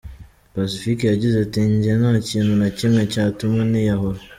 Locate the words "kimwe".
2.77-3.01